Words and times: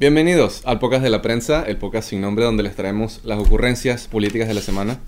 Bienvenidos 0.00 0.62
al 0.64 0.78
Podcast 0.78 1.02
de 1.02 1.10
la 1.10 1.22
Prensa, 1.22 1.64
el 1.64 1.76
podcast 1.76 2.10
sin 2.10 2.20
nombre 2.20 2.44
donde 2.44 2.62
les 2.62 2.76
traemos 2.76 3.20
las 3.24 3.36
ocurrencias 3.36 4.06
políticas 4.06 4.46
de 4.46 4.54
la 4.54 4.60
semana. 4.60 5.00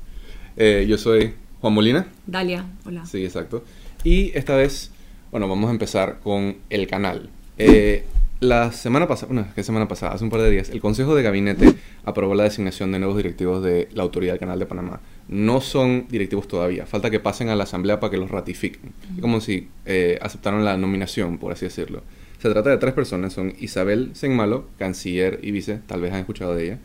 Eh, 0.57 0.85
yo 0.89 0.99
soy 0.99 1.35
Juan 1.61 1.75
Molina. 1.75 2.09
Dalia, 2.27 2.67
hola. 2.85 3.07
Sí, 3.07 3.25
exacto. 3.25 3.63
Y 4.03 4.37
esta 4.37 4.57
vez, 4.57 4.91
bueno, 5.31 5.47
vamos 5.47 5.69
a 5.69 5.71
empezar 5.71 6.19
con 6.25 6.57
el 6.71 6.89
canal. 6.89 7.31
Eh, 7.57 8.03
la 8.41 8.73
semana 8.73 9.07
pasada, 9.07 9.33
bueno, 9.33 9.49
¿qué 9.55 9.63
semana 9.63 9.87
pasada? 9.87 10.15
Hace 10.15 10.25
un 10.25 10.31
par 10.31 10.41
de 10.41 10.51
días, 10.51 10.71
el 10.71 10.81
Consejo 10.81 11.15
de 11.15 11.23
Gabinete 11.23 11.73
aprobó 12.05 12.35
la 12.35 12.43
designación 12.43 12.91
de 12.91 12.99
nuevos 12.99 13.17
directivos 13.17 13.63
de 13.63 13.89
la 13.93 14.03
Autoridad 14.03 14.33
del 14.33 14.41
Canal 14.41 14.59
de 14.59 14.67
Panamá. 14.67 14.99
No 15.29 15.61
son 15.61 16.09
directivos 16.09 16.49
todavía, 16.49 16.85
falta 16.85 17.11
que 17.11 17.21
pasen 17.21 17.49
a 17.49 17.55
la 17.55 17.63
Asamblea 17.63 18.01
para 18.01 18.11
que 18.11 18.17
los 18.17 18.29
ratifiquen. 18.29 18.93
Es 19.15 19.21
como 19.21 19.41
si 19.41 19.69
eh, 19.87 20.19
aceptaron 20.21 20.65
la 20.65 20.77
nominación, 20.77 21.39
por 21.39 21.53
así 21.53 21.67
decirlo. 21.67 22.03
Se 22.41 22.49
trata 22.51 22.71
de 22.71 22.79
tres 22.79 22.95
personas, 22.95 23.33
son 23.33 23.53
Isabel 23.61 24.11
Senmalo, 24.15 24.65
canciller 24.79 25.39
y 25.43 25.51
vice, 25.51 25.81
tal 25.87 26.01
vez 26.01 26.13
han 26.13 26.21
escuchado 26.21 26.55
de 26.55 26.65
ella, 26.65 26.79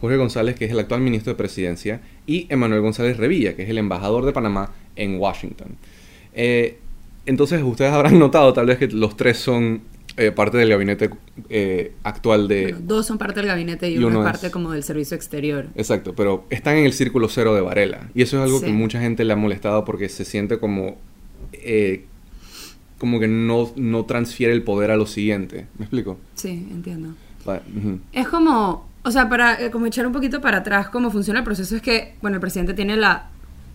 Jorge 0.00 0.16
González, 0.16 0.54
que 0.56 0.64
es 0.64 0.70
el 0.70 0.78
actual 0.78 1.00
ministro 1.00 1.32
de 1.32 1.36
Presidencia, 1.36 2.00
y 2.26 2.46
Emanuel 2.50 2.80
González 2.82 3.16
Revilla, 3.16 3.54
que 3.54 3.62
es 3.64 3.68
el 3.70 3.78
embajador 3.78 4.24
de 4.24 4.32
Panamá 4.32 4.70
en 4.96 5.18
Washington. 5.18 5.76
Eh, 6.34 6.78
entonces, 7.26 7.62
ustedes 7.62 7.92
habrán 7.92 8.18
notado 8.18 8.52
tal 8.52 8.66
vez 8.66 8.78
que 8.78 8.88
los 8.88 9.16
tres 9.16 9.38
son 9.38 9.82
eh, 10.16 10.30
parte 10.30 10.58
del 10.58 10.68
gabinete 10.68 11.08
eh, 11.48 11.92
actual 12.02 12.46
de... 12.48 12.62
Bueno, 12.64 12.78
dos 12.82 13.06
son 13.06 13.16
parte 13.18 13.40
del 13.40 13.46
gabinete 13.48 13.88
y, 13.90 13.94
Y 13.94 13.98
uno, 13.98 14.08
uno 14.08 14.20
es 14.22 14.26
es- 14.26 14.32
parte 14.32 14.50
como 14.52 14.72
del 14.72 14.82
servicio 14.82 15.16
exterior. 15.16 15.66
Exacto, 15.74 16.14
pero 16.14 16.44
están 16.50 16.76
en 16.76 16.84
el 16.84 16.92
círculo 16.92 17.28
cero 17.28 17.54
de 17.54 17.60
Varela. 17.60 18.08
Y 18.14 18.22
eso 18.22 18.36
es 18.38 18.42
algo 18.44 18.58
Sí. 18.60 18.66
que 18.66 18.72
mucha 18.72 19.00
gente 19.00 19.24
le 19.24 19.32
ha 19.32 19.36
molestado 19.36 19.84
porque 19.84 20.08
se 20.08 20.24
siente 20.24 20.58
como... 20.58 20.96
eh, 21.52 22.04
como 23.02 23.18
que 23.18 23.26
no, 23.26 23.68
no 23.74 24.04
transfiere 24.04 24.52
el 24.52 24.62
poder 24.62 24.92
a 24.92 24.96
lo 24.96 25.06
siguiente. 25.06 25.66
¿Me 25.76 25.86
explico? 25.86 26.20
Sí, 26.36 26.68
entiendo. 26.70 27.16
Es 28.12 28.28
como, 28.28 28.86
o 29.02 29.10
sea, 29.10 29.28
para 29.28 29.60
eh, 29.60 29.72
como 29.72 29.86
echar 29.86 30.06
un 30.06 30.12
poquito 30.12 30.40
para 30.40 30.58
atrás 30.58 30.88
cómo 30.88 31.10
funciona 31.10 31.40
el 31.40 31.44
proceso 31.44 31.74
es 31.74 31.82
que, 31.82 32.14
bueno, 32.22 32.36
el 32.36 32.40
presidente 32.40 32.74
tiene 32.74 32.96
la 32.96 33.30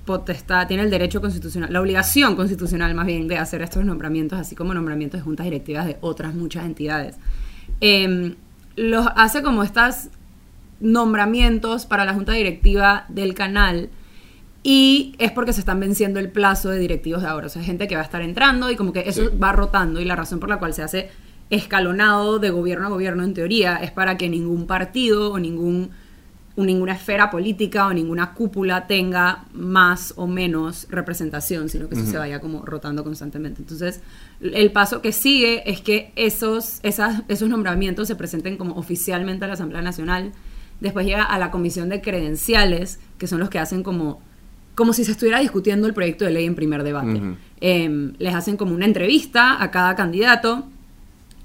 potestad, 0.05 0.65
tiene 0.65 0.83
el 0.83 0.89
derecho 0.89 1.19
constitucional, 1.19 1.73
la 1.73 1.81
obligación 1.81 2.37
constitucional 2.37 2.95
más 2.95 3.05
bien 3.05 3.27
de 3.27 3.37
hacer 3.37 3.61
estos 3.61 3.83
nombramientos, 3.83 4.39
así 4.39 4.55
como 4.55 4.73
nombramientos 4.73 5.19
de 5.19 5.25
juntas 5.25 5.43
directivas 5.43 5.85
de 5.85 5.97
otras 5.99 6.33
muchas 6.33 6.63
entidades. 6.63 7.17
Em, 7.81 8.35
los 8.77 9.07
hace 9.17 9.43
como 9.43 9.61
estas 9.61 10.09
nombramientos 10.79 11.85
para 11.85 12.05
la 12.05 12.13
junta 12.13 12.31
directiva 12.31 13.03
del 13.09 13.33
canal 13.33 13.89
y 14.69 15.15
es 15.17 15.31
porque 15.31 15.53
se 15.53 15.61
están 15.61 15.79
venciendo 15.79 16.19
el 16.19 16.29
plazo 16.29 16.69
de 16.69 16.77
directivos 16.77 17.21
de 17.21 17.29
ahora. 17.29 17.47
O 17.47 17.49
sea, 17.49 17.63
gente 17.63 17.87
que 17.87 17.95
va 17.95 18.01
a 18.01 18.03
estar 18.03 18.21
entrando 18.21 18.69
y 18.69 18.75
como 18.75 18.91
que 18.91 19.07
eso 19.07 19.29
Sí. 19.29 19.37
va 19.41 19.53
rotando 19.53 20.01
y 20.01 20.05
la 20.05 20.17
razón 20.17 20.41
por 20.41 20.49
la 20.49 20.59
cual 20.59 20.73
se 20.73 20.83
hace 20.83 21.09
escalonado 21.49 22.39
de 22.39 22.49
gobierno 22.49 22.87
a 22.87 22.89
gobierno 22.89 23.23
en 23.23 23.33
teoría 23.33 23.77
es 23.77 23.91
para 23.91 24.17
que 24.17 24.27
ningún 24.27 24.67
partido 24.67 25.31
o 25.31 25.39
ningún 25.39 25.91
o 26.57 26.65
ninguna 26.65 26.93
esfera 26.95 27.29
política 27.29 27.87
o 27.87 27.93
ninguna 27.93 28.33
cúpula 28.33 28.87
tenga 28.87 29.45
más 29.53 30.13
o 30.17 30.27
menos 30.27 30.87
representación, 30.89 31.69
sino 31.69 31.87
que 31.87 31.95
eso 31.95 32.05
se 32.07 32.17
vaya 32.17 32.41
como 32.41 32.65
rotando 32.65 33.03
constantemente. 33.05 33.61
Entonces, 33.61 34.01
el 34.41 34.71
paso 34.71 35.01
que 35.01 35.11
sigue 35.13 35.69
es 35.69 35.79
que 35.81 36.11
esos, 36.17 36.79
esas, 36.81 37.21
esos 37.27 37.47
nombramientos 37.47 38.07
se 38.07 38.15
presenten 38.15 38.57
como 38.57 38.75
oficialmente 38.75 39.45
a 39.45 39.47
la 39.47 39.53
Asamblea 39.53 39.83
Nacional, 39.83 40.31
después 40.81 41.05
llega 41.05 41.23
a 41.23 41.37
la 41.37 41.51
Comisión 41.51 41.89
de 41.89 42.01
Credenciales, 42.01 42.99
que 43.19 43.27
son 43.27 43.39
los 43.39 43.49
que 43.51 43.59
hacen 43.59 43.83
como, 43.83 44.19
como 44.77 44.93
si 44.93 45.03
se 45.03 45.11
estuviera 45.11 45.39
discutiendo 45.39 45.87
el 45.87 45.95
proyecto 45.95 46.23
de 46.23 46.29
ley 46.29 46.45
en 46.45 46.53
primer 46.53 46.83
debate. 46.83 47.19
Em, 47.61 48.13
les 48.19 48.35
hacen 48.35 48.57
como 48.57 48.75
una 48.75 48.85
entrevista 48.85 49.59
a 49.59 49.71
cada 49.71 49.95
candidato 49.95 50.67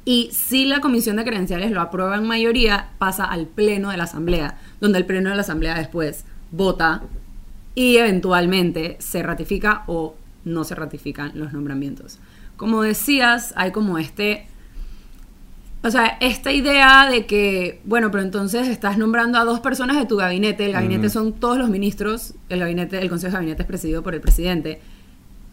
y 0.04 0.28
si 0.32 0.66
la 0.66 0.80
comisión 0.80 1.16
de 1.16 1.24
credenciales 1.24 1.70
lo 1.70 1.80
aprueba 1.80 2.16
en 2.16 2.26
mayoría, 2.26 2.90
pasa 2.98 3.24
al 3.24 3.46
pleno 3.46 3.90
de 3.90 3.96
la 3.96 4.04
asamblea, 4.04 4.58
donde 4.82 4.98
el 4.98 5.06
pleno 5.06 5.30
de 5.30 5.36
la 5.36 5.40
asamblea 5.40 5.74
después 5.78 6.26
vota 6.50 7.04
y 7.74 7.96
eventualmente 7.96 8.98
se 8.98 9.22
ratifica 9.22 9.84
o 9.86 10.14
no 10.44 10.64
se 10.64 10.74
ratifican 10.74 11.32
los 11.34 11.54
nombramientos. 11.54 12.18
Como 12.58 12.82
decías, 12.82 13.54
hay 13.56 13.70
como 13.70 13.96
este, 13.96 14.46
o 15.84 15.90
sea, 15.90 16.16
esta 16.20 16.52
idea 16.52 17.08
de 17.10 17.26
que, 17.26 17.80
bueno, 17.84 18.10
pero 18.10 18.22
entonces 18.22 18.68
estás 18.68 18.98
nombrando 18.98 19.38
a 19.38 19.44
dos 19.44 19.60
personas 19.60 19.96
de 19.96 20.06
tu 20.06 20.16
gabinete, 20.16 20.64
el 20.64 20.72
gabinete 20.72 21.10
son 21.10 21.32
todos 21.32 21.58
los 21.58 21.68
ministros, 21.70 22.34
el 22.48 22.60
gabinete, 22.60 22.98
el 22.98 23.10
consejo 23.10 23.32
de 23.32 23.38
gabinete 23.38 23.62
es 23.62 23.68
presidido 23.68 24.02
por 24.02 24.14
el 24.14 24.20
presidente. 24.20 24.80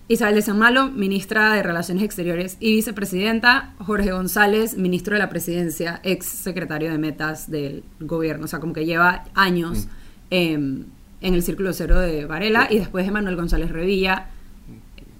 Isabel 0.07 0.33
de 0.33 0.41
San 0.41 0.57
Malo, 0.57 0.89
ministra 0.89 1.53
de 1.53 1.61
Relaciones 1.61 2.03
Exteriores 2.03 2.57
y 2.59 2.73
vicepresidenta. 2.73 3.73
Jorge 3.77 4.11
González, 4.11 4.75
ministro 4.75 5.13
de 5.13 5.19
la 5.19 5.29
Presidencia, 5.29 5.99
ex 6.03 6.25
secretario 6.25 6.91
de 6.91 6.97
Metas 6.97 7.49
del 7.49 7.83
gobierno. 7.99 8.45
O 8.45 8.47
sea, 8.47 8.59
como 8.59 8.73
que 8.73 8.85
lleva 8.85 9.25
años 9.35 9.87
em, 10.31 10.85
en 11.21 11.33
el 11.35 11.43
círculo 11.43 11.73
cero 11.73 11.99
de 11.99 12.25
Varela. 12.25 12.67
Y 12.71 12.79
después 12.79 13.07
Emanuel 13.07 13.35
González 13.35 13.69
Revilla. 13.71 14.29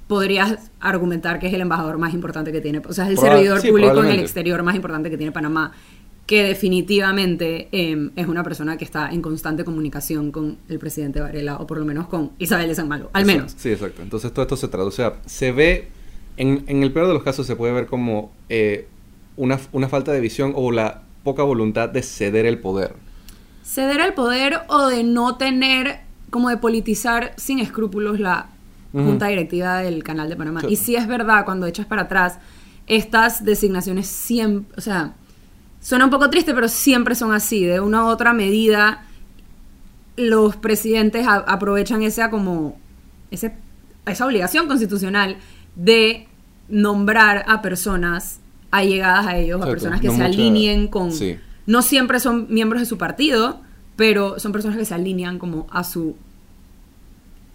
Podrías 0.09 0.71
argumentar 0.81 1.39
que 1.39 1.47
es 1.47 1.53
el 1.53 1.61
embajador 1.61 1.97
más 1.99 2.13
importante 2.13 2.51
que 2.51 2.59
tiene, 2.61 2.81
o 2.85 2.91
sea, 2.93 3.05
es 3.05 3.11
el 3.11 3.17
Proba- 3.17 3.21
servidor 3.35 3.61
sí, 3.61 3.69
público 3.69 4.03
en 4.03 4.09
el 4.09 4.19
exterior 4.19 4.61
más 4.63 4.75
importante 4.75 5.09
que 5.09 5.17
tiene 5.17 5.31
Panamá, 5.31 5.71
que 6.25 6.43
definitivamente 6.43 7.69
em, 7.71 8.09
es 8.15 8.27
una 8.27 8.43
persona 8.43 8.75
que 8.77 8.85
está 8.85 9.09
en 9.11 9.21
constante 9.21 9.63
comunicación 9.63 10.31
con 10.31 10.57
el 10.67 10.79
presidente 10.79 11.19
Varela, 11.21 11.57
o 11.57 11.67
por 11.67 11.77
lo 11.77 11.85
menos 11.85 12.07
con 12.07 12.31
Isabel 12.39 12.67
de 12.67 12.75
San 12.75 12.87
Malo, 12.87 13.09
al 13.13 13.25
menos. 13.25 13.53
Sí, 13.55 13.69
exacto. 13.69 14.01
Entonces 14.01 14.33
todo 14.33 14.41
esto 14.43 14.57
se 14.57 14.67
traduce 14.67 15.03
a... 15.03 15.13
Se 15.27 15.51
ve, 15.51 15.87
en, 16.37 16.63
en 16.67 16.81
el 16.83 16.91
peor 16.91 17.07
de 17.07 17.13
los 17.13 17.23
casos 17.23 17.45
se 17.47 17.55
puede 17.55 17.73
ver 17.73 17.85
como 17.85 18.31
eh, 18.49 18.87
una, 19.37 19.59
una 19.71 19.89
falta 19.89 20.11
de 20.11 20.19
visión 20.21 20.53
o 20.55 20.71
la 20.71 21.03
poca 21.23 21.43
voluntad 21.43 21.87
de 21.89 22.01
ceder 22.01 22.45
el 22.47 22.57
poder. 22.59 22.93
ceder 23.63 24.01
el 24.01 24.13
poder 24.13 24.61
o 24.69 24.87
de 24.87 25.03
no 25.03 25.35
tener, 25.37 25.99
como 26.31 26.49
de 26.49 26.57
politizar 26.57 27.33
sin 27.37 27.59
escrúpulos 27.59 28.19
la 28.19 28.49
Junta 28.91 29.27
directiva 29.27 29.77
del 29.79 30.03
canal 30.03 30.29
de 30.29 30.35
Panamá. 30.35 30.61
Sí. 30.61 30.67
Y 30.69 30.75
sí 30.75 30.95
es 30.95 31.05
verdad, 31.07 31.45
cuando 31.45 31.67
echas 31.67 31.85
para 31.85 32.03
atrás, 32.03 32.39
estas 32.87 33.45
designaciones 33.45 34.07
siempre, 34.07 34.73
o 34.77 34.81
sea, 34.81 35.13
suena 35.79 36.05
un 36.05 36.11
poco 36.11 36.29
triste, 36.31 36.53
pero 36.55 36.67
siempre 36.67 37.13
son 37.15 37.31
así, 37.31 37.63
de 37.65 37.79
una 37.81 38.03
u 38.03 38.07
otra 38.07 38.33
medida, 38.33 39.03
los 40.17 40.55
presidentes 40.55 41.25
a- 41.27 41.35
aprovechan 41.47 42.01
esa 42.03 42.29
como, 42.29 42.77
ese, 43.31 43.53
esa 44.05 44.25
obligación 44.25 44.67
constitucional 44.67 45.37
de 45.75 46.27
nombrar 46.67 47.45
a 47.47 47.61
personas 47.61 48.39
allegadas 48.71 49.27
a 49.27 49.37
ellos, 49.37 49.61
a 49.61 49.65
personas 49.65 50.01
que 50.01 50.07
no 50.07 50.13
se 50.13 50.19
mucha- 50.19 50.25
alineen 50.33 50.87
con... 50.87 51.11
Sí. 51.11 51.37
No 51.65 51.81
siempre 51.83 52.19
son 52.19 52.47
miembros 52.49 52.81
de 52.81 52.85
su 52.87 52.97
partido, 52.97 53.61
pero 53.95 54.39
son 54.39 54.51
personas 54.51 54.77
que 54.77 54.85
se 54.85 54.95
alinean 54.95 55.37
como 55.37 55.67
a 55.69 55.83
su 55.83 56.15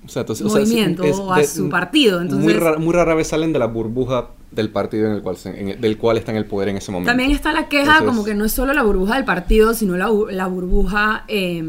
O 0.04 0.08
sea, 0.08 0.20
entonces, 0.20 0.44
o 0.46 0.50
sea, 0.50 0.60
movimiento 0.60 1.02
es 1.04 1.16
o 1.16 1.32
a 1.32 1.38
de- 1.38 1.46
su 1.46 1.68
partido. 1.70 2.20
Entonces, 2.20 2.44
muy, 2.44 2.52
rara, 2.54 2.78
muy 2.78 2.92
rara 2.92 3.14
vez 3.14 3.28
salen 3.28 3.52
de 3.52 3.58
la 3.58 3.66
burbuja 3.66 4.28
del 4.50 4.70
partido 4.70 5.06
en 5.06 5.12
el 5.14 5.22
cual 5.22 5.36
se- 5.36 5.58
en 5.60 5.68
el- 5.70 5.80
del 5.80 5.96
cual 5.98 6.18
está 6.18 6.30
en 6.30 6.36
el 6.38 6.44
poder 6.46 6.68
en 6.68 6.76
ese 6.76 6.92
momento. 6.92 7.10
también 7.10 7.30
está 7.30 7.52
la 7.52 7.68
queja 7.68 7.82
Entonces- 7.98 8.06
como 8.06 8.24
que 8.24 8.34
no 8.34 8.44
es 8.44 8.52
solo 8.52 8.72
la 8.74 8.82
burbuja 8.82 9.16
del 9.16 9.24
partido, 9.24 9.72
sino 9.74 9.96
la, 9.96 10.08
la 10.30 10.46
burbuja 10.46 11.24
eh, 11.28 11.64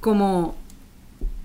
como 0.00 0.56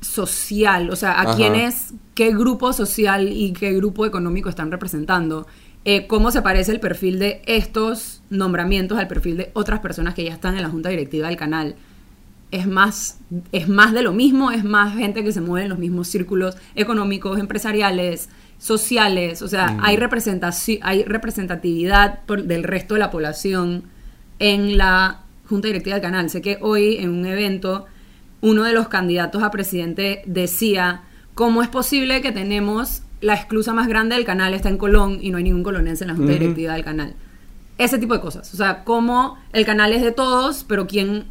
social. 0.01 0.89
O 0.89 0.95
sea, 0.95 1.11
a 1.11 1.21
Ajá. 1.21 1.35
quiénes, 1.35 1.93
qué 2.15 2.31
grupo 2.31 2.73
social 2.73 3.29
y 3.31 3.53
qué 3.53 3.73
grupo 3.73 4.05
económico 4.05 4.49
están 4.49 4.71
representando. 4.71 5.45
Eh, 5.85 6.07
cómo 6.07 6.31
se 6.31 6.41
parece 6.41 6.71
el 6.71 6.79
perfil 6.79 7.19
de 7.19 7.41
estos 7.45 8.21
nombramientos 8.29 8.97
al 8.97 9.07
perfil 9.07 9.37
de 9.37 9.51
otras 9.53 9.79
personas 9.79 10.13
que 10.13 10.23
ya 10.25 10.33
están 10.33 10.55
en 10.55 10.61
la 10.63 10.69
junta 10.69 10.89
directiva 10.89 11.27
del 11.27 11.37
canal. 11.37 11.75
Es 12.51 12.65
más, 12.67 13.19
es 13.51 13.67
más 13.69 13.93
de 13.93 14.01
lo 14.01 14.11
mismo, 14.13 14.51
es 14.51 14.63
más 14.63 14.95
gente 14.95 15.23
que 15.23 15.31
se 15.31 15.41
mueve 15.41 15.65
en 15.65 15.69
los 15.69 15.79
mismos 15.79 16.07
círculos 16.07 16.57
económicos, 16.75 17.39
empresariales, 17.39 18.29
sociales, 18.57 19.41
o 19.41 19.47
sea, 19.47 19.77
hay, 19.81 19.95
representaci- 19.97 20.79
hay 20.81 21.03
representatividad 21.03 22.19
por- 22.25 22.43
del 22.43 22.63
resto 22.63 22.95
de 22.95 22.99
la 22.99 23.11
población 23.11 23.83
en 24.39 24.77
la 24.77 25.21
Junta 25.47 25.67
Directiva 25.67 25.95
del 25.95 26.01
canal. 26.03 26.29
Sé 26.29 26.41
que 26.41 26.57
hoy 26.61 26.97
en 26.97 27.09
un 27.09 27.25
evento 27.25 27.85
uno 28.41 28.63
de 28.63 28.73
los 28.73 28.87
candidatos 28.87 29.43
a 29.43 29.51
presidente 29.51 30.21
decía, 30.25 31.01
¿cómo 31.35 31.61
es 31.61 31.67
posible 31.69 32.21
que 32.21 32.31
tenemos 32.31 33.01
la 33.21 33.33
esclusa 33.33 33.73
más 33.73 33.87
grande 33.87 34.15
del 34.15 34.23
canal 34.25 34.53
está 34.53 34.69
en 34.69 34.77
Colón 34.77 35.19
y 35.21 35.29
no 35.31 35.37
hay 35.37 35.43
ningún 35.43 35.63
colonense 35.63 36.03
en 36.03 36.09
la 36.09 36.15
Junta. 36.15 36.31
Directiva 36.33 36.73
del 36.73 36.83
canal? 36.85 37.15
Ese 37.77 37.97
tipo 37.97 38.13
de 38.13 38.21
cosas. 38.21 38.53
O 38.53 38.57
sea, 38.57 38.83
cómo 38.83 39.37
el 39.53 39.65
canal 39.65 39.91
es 39.93 40.01
de 40.01 40.11
todos, 40.11 40.63
pero 40.67 40.87
quién 40.87 41.25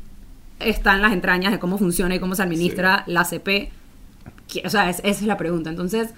está 0.60 0.94
en 0.94 1.02
las 1.02 1.12
entrañas 1.12 1.52
de 1.52 1.58
cómo 1.58 1.78
funciona 1.78 2.14
y 2.14 2.18
cómo 2.20 2.34
se 2.34 2.42
administra 2.42 3.04
la 3.06 3.24
CP. 3.24 3.70
O 4.64 4.70
sea, 4.70 4.88
es- 4.90 4.98
esa 5.00 5.08
es 5.20 5.22
la 5.22 5.36
pregunta. 5.36 5.70
Entonces, 5.70 6.10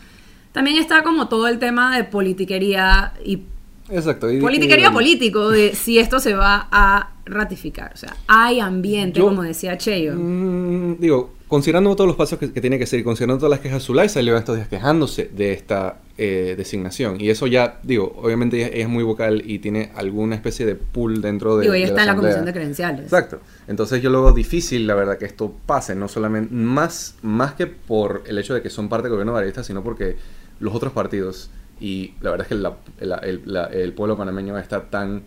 también 0.53 0.79
está 0.79 1.03
como 1.03 1.29
todo 1.29 1.49
el 1.49 1.59
tema 1.59 1.97
de 1.97 2.05
politiquería 2.05 3.13
y 3.25 3.43
Exacto. 3.89 4.31
y- 4.31 4.41
politiquería 4.41 4.89
y- 4.89 4.93
político 4.93 5.51
de 5.51 5.75
si 5.75 5.99
esto 5.99 6.21
se 6.21 6.35
va 6.35 6.69
a 6.71 7.11
ratificar. 7.25 7.93
O 7.95 7.97
sea, 7.97 8.17
hay 8.27 8.61
ambiente, 8.61 9.19
Yo- 9.21 9.27
como 9.27 9.43
decía 9.43 9.77
Cheyo. 9.79 10.15
Mm, 10.17 10.97
digo, 11.01 11.33
considerando 11.50 11.94
todos 11.94 12.08
los 12.08 12.17
pasos 12.17 12.38
que, 12.38 12.50
que 12.52 12.61
tiene 12.62 12.79
que 12.79 12.87
seguir, 12.87 13.05
considerando 13.05 13.38
todas 13.41 13.50
las 13.50 13.61
quejas, 13.61 13.82
Zulay 13.82 14.08
salió 14.08 14.37
estos 14.38 14.56
días 14.56 14.69
quejándose 14.69 15.29
de 15.37 15.52
esta 15.52 15.99
eh, 16.17 16.55
designación. 16.56 17.20
Y 17.20 17.29
eso 17.29 17.47
ya, 17.47 17.79
digo, 17.82 18.14
obviamente 18.23 18.56
ella, 18.56 18.69
ella 18.69 18.85
es 18.85 18.88
muy 18.88 19.02
vocal 19.05 19.43
y 19.44 19.58
tiene 19.58 19.91
alguna 19.97 20.37
especie 20.37 20.64
de 20.64 20.76
pool 20.76 21.20
dentro 21.20 21.58
de. 21.58 21.67
Ella 21.67 21.73
de 21.73 21.82
está 21.85 22.00
en 22.02 22.06
la 22.06 22.17
comisión 22.17 22.44
de 22.47 22.52
credenciales. 22.52 23.02
Exacto. 23.05 23.41
Entonces 23.69 24.00
yo 24.00 24.08
lo 24.08 24.23
veo 24.23 24.32
difícil, 24.32 24.87
la 24.87 24.94
verdad, 24.94 25.19
que 25.19 25.26
esto 25.26 25.52
pase, 25.67 25.94
no 25.94 26.08
solamente, 26.08 26.55
más, 26.55 27.17
más 27.23 27.55
que 27.55 27.67
por 27.67 28.23
el 28.26 28.38
hecho 28.38 28.55
de 28.55 28.62
que 28.62 28.70
son 28.70 28.88
parte 28.88 29.05
del 29.08 29.12
gobierno 29.12 29.32
barista, 29.35 29.62
sino 29.64 29.82
porque 29.82 30.17
los 30.61 30.75
otros 30.75 30.93
partidos, 30.93 31.50
y 31.81 32.14
la 32.20 32.31
verdad 32.31 32.44
es 32.47 32.49
que 32.49 32.55
la- 32.62 32.76
la- 33.00 33.17
el, 33.19 33.43
la- 33.44 33.64
el 33.67 33.93
pueblo 33.93 34.17
panameño 34.17 34.56
está 34.56 34.82
tan 34.88 35.23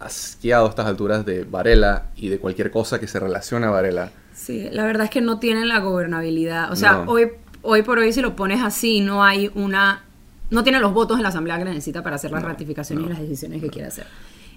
asqueado 0.00 0.66
a 0.66 0.70
estas 0.70 0.86
alturas 0.86 1.24
de 1.24 1.44
Varela 1.44 2.06
y 2.16 2.28
de 2.28 2.38
cualquier 2.38 2.70
cosa 2.70 2.98
que 2.98 3.06
se 3.06 3.18
relacione 3.20 3.66
a 3.66 3.70
Varela. 3.70 4.10
Sí, 4.38 4.68
la 4.70 4.84
verdad 4.84 5.04
es 5.04 5.10
que 5.10 5.20
no 5.20 5.38
tienen 5.40 5.66
la 5.68 5.80
gobernabilidad. 5.80 6.70
O 6.70 6.76
sea, 6.76 6.92
No. 7.04 7.10
hoy, 7.10 7.26
hoy 7.62 7.82
por 7.82 7.98
hoy, 7.98 8.12
si 8.12 8.20
lo 8.20 8.36
pones 8.36 8.62
así, 8.62 9.00
no 9.00 9.24
hay 9.24 9.50
una. 9.54 10.02
No 10.50 10.62
tiene 10.62 10.78
los 10.78 10.92
votos 10.94 11.16
en 11.16 11.24
la 11.24 11.30
asamblea 11.30 11.58
que 11.58 11.64
necesita 11.64 12.02
para 12.02 12.16
hacer 12.16 12.30
las 12.30 12.42
No, 12.42 12.48
ratificaciones 12.48 13.04
no. 13.04 13.10
y 13.10 13.12
las 13.12 13.20
decisiones 13.20 13.60
que 13.60 13.68
quiere 13.68 13.88
hacer. 13.88 14.06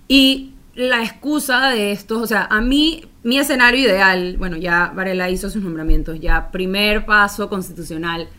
Y 0.07 0.51
la 0.75 1.03
excusa 1.03 1.69
de 1.71 1.91
estos, 1.91 2.21
o 2.21 2.27
sea, 2.27 2.47
a 2.49 2.61
mí, 2.61 3.03
mi 3.23 3.39
escenario 3.39 3.81
ideal, 3.81 4.35
bueno, 4.37 4.55
ya 4.55 4.91
Varela 4.95 5.29
hizo 5.29 5.49
sus 5.49 5.61
nombramientos, 5.63 6.19
ya 6.19 6.51
primer 6.51 7.05
paso 7.05 7.49
constitucional 7.49 8.29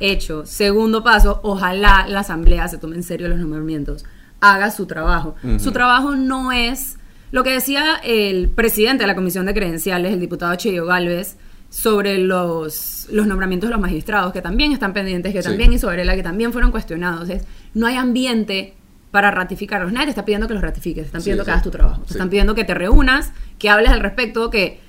hecho, 0.00 0.46
segundo 0.46 1.02
paso, 1.02 1.40
ojalá 1.42 2.06
la 2.08 2.20
asamblea 2.20 2.68
se 2.68 2.78
tome 2.78 2.96
en 2.96 3.02
serio 3.02 3.28
los 3.28 3.38
nombramientos, 3.38 4.04
haga 4.40 4.70
su 4.70 4.86
trabajo. 4.86 5.34
Su 5.58 5.72
trabajo 5.72 6.14
no 6.16 6.52
es 6.52 6.96
lo 7.32 7.42
que 7.44 7.50
decía 7.50 7.96
el 8.04 8.48
presidente 8.48 9.02
de 9.04 9.08
la 9.08 9.14
Comisión 9.14 9.46
de 9.46 9.54
Credenciales, 9.54 10.12
el 10.12 10.20
diputado 10.20 10.54
Cheyo 10.56 10.86
Galvez, 10.86 11.36
sobre 11.68 12.18
los, 12.18 13.08
los 13.10 13.26
nombramientos 13.26 13.68
de 13.68 13.72
los 13.72 13.80
magistrados, 13.80 14.32
que 14.32 14.40
también 14.40 14.72
están 14.72 14.92
pendientes, 14.92 15.32
que 15.32 15.42
Sí. 15.42 15.48
también 15.48 15.72
hizo 15.72 15.88
Varela, 15.88 16.14
que 16.14 16.22
también 16.22 16.52
fueron 16.52 16.70
cuestionados. 16.70 17.28
Es, 17.28 17.44
no 17.74 17.86
hay 17.86 17.96
ambiente 17.96 18.74
para 19.10 19.30
ratificarlos. 19.30 19.92
Nadie 19.92 20.06
te 20.06 20.10
está 20.10 20.24
pidiendo 20.24 20.46
que 20.46 20.54
los 20.54 20.62
ratifiques, 20.62 21.02
te 21.02 21.06
están 21.06 21.20
Sí, 21.20 21.26
pidiendo 21.26 21.44
que 21.44 21.50
hagas 21.50 21.62
tu 21.64 21.70
trabajo. 21.70 22.02
Te 22.02 22.12
están 22.12 22.28
pidiendo 22.30 22.54
que 22.54 22.64
te 22.64 22.74
reúnas, 22.74 23.32
que 23.58 23.68
hables 23.68 23.90
al 23.90 24.00
respecto, 24.00 24.48
que 24.50 24.80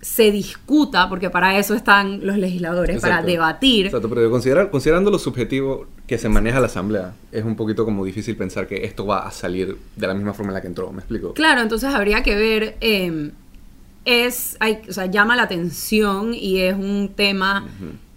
se 0.00 0.30
discuta, 0.30 1.08
porque 1.08 1.28
para 1.28 1.58
eso 1.58 1.74
están 1.74 2.26
los 2.26 2.38
legisladores, 2.38 3.00
para 3.00 3.22
debatir. 3.22 3.86
Exacto, 3.86 4.08
pero 4.08 4.30
considerar, 4.30 4.70
considerando 4.70 5.10
lo 5.10 5.18
subjetivo 5.18 5.86
que 6.06 6.16
se 6.16 6.28
maneja 6.28 6.58
la 6.58 6.66
asamblea, 6.66 7.12
es 7.30 7.44
un 7.44 7.54
poquito 7.54 7.84
como 7.84 8.04
difícil 8.04 8.36
pensar 8.36 8.66
que 8.66 8.84
esto 8.84 9.04
va 9.04 9.26
a 9.26 9.30
salir 9.30 9.76
de 9.96 10.06
la 10.06 10.14
misma 10.14 10.32
forma 10.32 10.50
en 10.50 10.54
la 10.54 10.60
que 10.62 10.68
entró, 10.68 10.90
¿me 10.90 11.00
explico? 11.00 11.34
Claro, 11.34 11.60
entonces 11.60 11.92
habría 11.92 12.22
que 12.22 12.34
ver, 12.34 12.76
eh, 12.80 13.30
es, 14.04 14.56
hay, 14.60 14.80
o 14.88 14.92
sea, 14.92 15.06
llama 15.06 15.36
la 15.36 15.42
atención 15.42 16.32
y 16.34 16.60
es 16.60 16.74
un 16.74 17.12
tema 17.14 17.66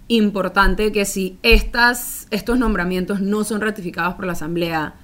importante 0.08 0.92
que 0.92 1.06
si 1.06 1.38
estas, 1.44 2.28
estos 2.32 2.58
nombramientos 2.58 3.22
no 3.22 3.44
son 3.44 3.62
ratificados 3.62 4.16
por 4.16 4.26
la 4.26 4.34
Asamblea, 4.34 4.96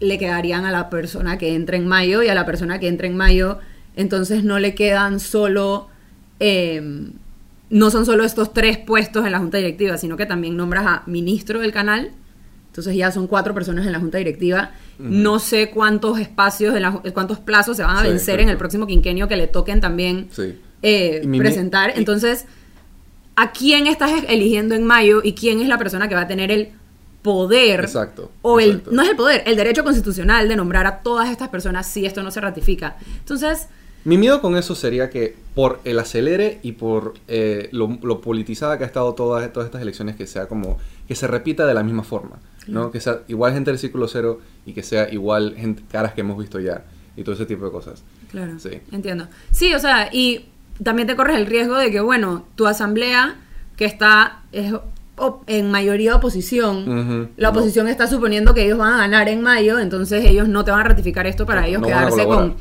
le 0.00 0.18
quedarían 0.18 0.64
a 0.64 0.70
la 0.70 0.90
persona 0.90 1.38
que 1.38 1.54
entra 1.54 1.76
en 1.76 1.86
mayo 1.86 2.22
y 2.22 2.28
a 2.28 2.34
la 2.34 2.46
persona 2.46 2.78
que 2.78 2.88
entra 2.88 3.06
en 3.06 3.16
mayo, 3.16 3.58
entonces 3.98 4.44
no 4.44 4.58
le 4.58 4.74
quedan 4.74 5.20
solo, 5.20 5.88
eh, 6.40 6.80
no 7.68 7.90
son 7.90 8.06
solo 8.06 8.24
estos 8.24 8.54
tres 8.54 8.78
puestos 8.78 9.26
en 9.26 9.32
la 9.32 9.38
Junta 9.38 9.58
Directiva, 9.58 9.98
sino 9.98 10.16
que 10.16 10.24
también 10.24 10.56
nombras 10.56 10.86
a 10.86 11.02
ministro 11.06 11.60
del 11.60 11.72
canal, 11.72 12.12
entonces 12.68 12.96
ya 12.96 13.10
son 13.12 13.26
cuatro 13.26 13.52
personas 13.54 13.84
en 13.86 13.92
la 13.92 13.98
junta 13.98 14.18
directiva. 14.18 14.70
No 15.00 15.40
sé 15.40 15.70
cuántos 15.70 16.20
espacios, 16.20 16.72
de 16.72 16.78
la 16.80 16.92
cuántos 17.12 17.40
plazos 17.40 17.76
se 17.76 17.82
van 17.82 17.96
a 17.96 18.02
Sí, 18.02 18.08
vencer 18.08 18.38
en 18.38 18.48
el 18.48 18.56
próximo 18.56 18.86
quinquenio 18.86 19.26
que 19.26 19.36
le 19.36 19.48
toquen 19.48 19.80
también 19.80 20.28
Sí. 20.30 20.54
eh, 20.82 21.26
presentar. 21.38 21.92
Entonces, 21.96 22.46
¿a 23.34 23.50
quién 23.50 23.88
estás 23.88 24.12
eligiendo 24.28 24.76
en 24.76 24.84
mayo 24.84 25.20
y 25.24 25.32
quién 25.34 25.60
es 25.60 25.66
la 25.68 25.76
persona 25.76 26.08
que 26.08 26.14
va 26.14 26.20
a 26.22 26.26
tener 26.28 26.52
el 26.52 26.68
poder? 27.22 27.80
Exacto, 27.80 28.30
O 28.42 28.60
el, 28.60 28.82
no 28.92 29.02
es 29.02 29.08
el 29.08 29.16
poder, 29.16 29.42
el 29.46 29.56
derecho 29.56 29.82
constitucional 29.82 30.48
de 30.48 30.54
nombrar 30.54 30.86
a 30.86 31.00
todas 31.00 31.30
estas 31.30 31.48
personas 31.48 31.84
si 31.86 32.06
esto 32.06 32.22
no 32.22 32.30
se 32.30 32.40
ratifica. 32.40 32.96
Entonces, 33.18 33.66
Mi 34.04 34.16
miedo 34.16 34.40
con 34.40 34.56
eso 34.56 34.74
sería 34.74 35.10
que 35.10 35.36
por 35.54 35.80
el 35.84 35.98
acelere 35.98 36.60
y 36.62 36.72
por 36.72 37.14
eh, 37.26 37.68
lo, 37.72 37.98
lo 38.02 38.20
politizada 38.20 38.78
que 38.78 38.84
ha 38.84 38.86
estado 38.86 39.14
todas, 39.14 39.52
todas 39.52 39.66
estas 39.66 39.82
elecciones, 39.82 40.16
que 40.16 40.26
sea 40.26 40.46
como 40.46 40.78
que 41.06 41.14
se 41.14 41.26
repita 41.26 41.66
de 41.66 41.74
la 41.74 41.82
misma 41.82 42.04
forma, 42.04 42.36
¿no? 42.68 42.90
Que 42.90 43.00
sea 43.00 43.20
igual 43.28 43.52
gente 43.54 43.70
del 43.70 43.78
círculo 43.78 44.08
cero 44.08 44.40
y 44.66 44.72
que 44.72 44.82
sea 44.82 45.12
igual 45.12 45.54
gente, 45.56 45.82
caras 45.90 46.12
que 46.14 46.20
hemos 46.20 46.38
visto 46.38 46.60
ya 46.60 46.84
y 47.16 47.22
todo 47.24 47.34
ese 47.34 47.44
tipo 47.46 47.64
de 47.64 47.70
cosas. 47.70 48.02
Claro, 48.30 48.58
Sí. 48.58 48.70
entiendo. 48.92 49.26
Sí, 49.50 49.74
o 49.74 49.78
sea, 49.78 50.08
y 50.12 50.46
también 50.82 51.08
te 51.08 51.16
corres 51.16 51.36
el 51.36 51.46
riesgo 51.46 51.76
de 51.76 51.90
que, 51.90 52.00
bueno, 52.00 52.44
tu 52.54 52.66
asamblea, 52.66 53.36
que 53.76 53.84
está 53.84 54.42
es 54.52 54.72
en 55.48 55.70
mayoría 55.70 56.14
oposición, 56.14 57.30
la 57.36 57.48
no. 57.50 57.58
oposición 57.58 57.88
está 57.88 58.06
suponiendo 58.06 58.54
que 58.54 58.64
ellos 58.64 58.78
van 58.78 58.92
a 58.92 58.98
ganar 58.98 59.28
en 59.28 59.42
mayo, 59.42 59.80
entonces 59.80 60.24
ellos 60.24 60.46
no 60.48 60.64
te 60.64 60.70
van 60.70 60.80
a 60.80 60.84
ratificar 60.84 61.26
esto 61.26 61.44
para 61.44 61.62
No, 61.62 61.66
ellos 61.66 61.80
no 61.80 61.86
quedarse 61.88 62.24
con... 62.24 62.54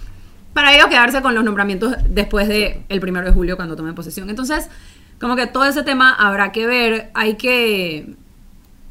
Para 0.57 0.73
ellos 0.73 0.87
quedarse 0.87 1.21
con 1.21 1.35
los 1.35 1.43
nombramientos 1.43 1.93
después 2.09 2.47
de 2.47 2.81
el 2.89 2.99
primero 2.99 3.27
de 3.27 3.31
julio 3.31 3.57
cuando 3.57 3.75
tomen 3.75 3.93
posesión. 3.93 4.27
Entonces, 4.27 4.71
como 5.19 5.35
que 5.35 5.45
todo 5.45 5.65
ese 5.65 5.83
tema 5.83 6.11
habrá 6.11 6.51
que 6.51 6.65
ver, 6.65 7.11
hay 7.13 7.35
que... 7.35 8.15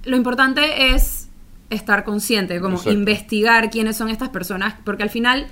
Lo 0.05 0.17
importante 0.17 0.95
es 0.95 1.29
estar 1.69 2.05
consciente, 2.05 2.61
como 2.61 2.77
Exacto. 2.77 2.93
investigar 2.93 3.69
quiénes 3.69 3.97
son 3.97 4.11
estas 4.11 4.29
personas, 4.29 4.77
porque 4.85 5.03
al 5.03 5.11
final 5.11 5.49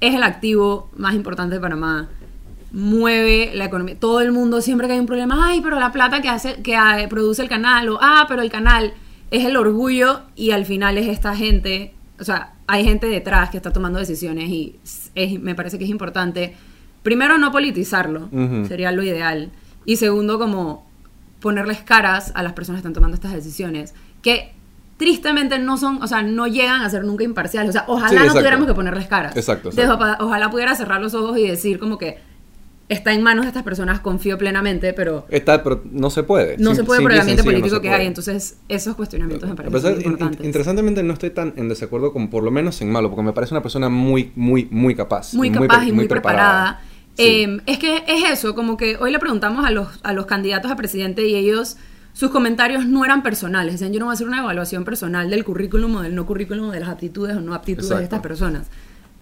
es 0.00 0.16
el 0.16 0.24
activo 0.24 0.90
más 0.96 1.14
importante 1.14 1.54
de 1.54 1.60
Panamá. 1.60 2.08
Mueve 2.72 3.52
la 3.54 3.66
economía. 3.66 3.96
Todo 4.00 4.22
el 4.22 4.32
mundo, 4.32 4.60
siempre 4.60 4.88
que 4.88 4.94
hay 4.94 4.98
un 4.98 5.06
problema, 5.06 5.46
ay, 5.46 5.60
pero 5.60 5.78
la 5.78 5.92
plata 5.92 6.22
que 6.22 6.28
hace, 6.28 6.60
que 6.60 6.74
ah, 6.74 7.06
produce 7.08 7.40
el 7.40 7.48
canal, 7.48 7.88
o 7.88 8.00
ah, 8.02 8.24
pero 8.26 8.42
el 8.42 8.50
canal 8.50 8.94
es 9.30 9.44
el 9.44 9.56
orgullo, 9.56 10.22
y 10.34 10.50
al 10.50 10.66
final 10.66 10.98
es 10.98 11.06
esta 11.06 11.36
gente. 11.36 11.94
O 12.20 12.24
sea, 12.24 12.54
hay 12.66 12.84
gente 12.84 13.06
detrás 13.06 13.50
que 13.50 13.56
está 13.58 13.72
tomando 13.72 13.98
decisiones 13.98 14.48
y 14.48 14.76
es- 15.14 15.40
me 15.40 15.54
parece 15.54 15.78
que 15.78 15.84
es 15.84 15.90
importante. 15.90 16.54
Primero, 17.02 17.38
no 17.38 17.52
politizarlo, 17.52 18.28
sería 18.66 18.90
lo 18.92 19.02
ideal. 19.02 19.50
Y 19.84 19.96
segundo, 19.96 20.38
como 20.38 20.86
ponerles 21.40 21.78
caras 21.82 22.32
a 22.34 22.42
las 22.42 22.54
personas 22.54 22.78
que 22.78 22.80
están 22.88 22.94
tomando 22.94 23.14
estas 23.14 23.32
decisiones. 23.32 23.94
Que 24.22 24.52
tristemente 24.96 25.58
no 25.58 25.76
son, 25.76 26.02
o 26.02 26.06
sea, 26.06 26.22
no 26.22 26.46
llegan 26.46 26.80
a 26.82 26.90
ser 26.90 27.04
nunca 27.04 27.22
imparciales. 27.22 27.70
O 27.70 27.72
sea, 27.72 27.84
ojalá 27.86 28.22
Sí, 28.22 28.26
no 28.26 28.32
tuviéramos 28.34 28.66
que 28.66 28.74
ponerles 28.74 29.06
caras. 29.06 29.36
Exacto, 29.36 29.68
exacto. 29.68 29.94
opa- 29.98 30.16
ojalá 30.20 30.50
pudiera 30.50 30.74
cerrar 30.74 31.00
los 31.00 31.14
ojos 31.14 31.36
y 31.38 31.46
decir 31.46 31.78
como 31.78 31.98
que 31.98 32.18
está 32.88 33.12
en 33.12 33.22
manos 33.22 33.44
de 33.44 33.48
estas 33.48 33.62
personas, 33.64 33.98
confío 34.00 34.38
plenamente, 34.38 34.92
pero 34.92 35.26
Está, 35.28 35.62
pero 35.64 35.82
no 35.90 36.08
se 36.10 36.22
puede. 36.22 36.56
no 36.58 36.70
Sim- 36.70 36.76
se 36.76 36.84
puede 36.84 37.00
por 37.02 37.12
el 37.12 37.20
ambiente 37.20 37.42
no 37.42 37.46
político 37.50 37.76
se 37.76 37.82
que 37.82 37.90
hay. 37.90 38.06
Entonces, 38.06 38.58
esos 38.68 38.94
cuestionamientos 38.94 39.48
me 39.48 39.56
parecen 39.56 39.82
muy 39.82 39.90
in- 40.04 40.10
importantes. 40.10 40.46
interesantemente 40.46 41.02
no 41.02 41.12
estoy 41.12 41.30
tan 41.30 41.52
en 41.56 41.68
desacuerdo 41.68 42.12
con 42.12 42.28
por 42.30 42.44
lo 42.44 42.50
menos 42.52 42.80
en 42.82 42.90
malo, 42.92 43.08
porque 43.10 43.22
me 43.24 43.32
parece 43.32 43.54
una 43.54 43.62
persona 43.62 43.88
muy, 43.88 44.30
muy, 44.36 44.68
muy 44.70 44.94
capaz. 44.94 45.34
muy 45.34 45.50
capaz 45.50 45.84
y 45.84 45.92
muy 45.92 46.06
preparada. 46.06 46.80
Sí. 47.16 47.22
Eh, 47.24 47.60
es 47.66 47.78
que 47.78 48.04
es 48.06 48.30
eso, 48.30 48.54
como 48.54 48.76
que 48.76 48.96
hoy 48.98 49.10
le 49.10 49.18
preguntamos 49.18 49.64
a 49.64 49.70
los, 49.70 49.88
a 50.04 50.12
los 50.12 50.26
candidatos 50.26 50.70
a 50.70 50.76
presidente 50.76 51.26
y 51.26 51.34
ellos, 51.34 51.78
sus 52.12 52.30
comentarios 52.30 52.86
no 52.86 53.04
eran 53.04 53.22
personales. 53.22 53.72
Decían, 53.72 53.92
yo 53.92 53.98
no 53.98 54.04
voy 54.06 54.12
a 54.12 54.14
hacer 54.14 54.28
una 54.28 54.38
evaluación 54.40 54.84
personal 54.84 55.28
del 55.30 55.42
currículum 55.42 55.96
o 55.96 56.02
del 56.02 56.14
no 56.14 56.24
currículum, 56.24 56.70
de 56.70 56.80
las 56.80 56.90
aptitudes 56.90 57.34
o 57.36 57.40
no 57.40 57.52
aptitudes 57.54 57.88
de 57.88 57.94
Exacto. 57.96 58.04
estas 58.16 58.20
personas. 58.20 58.66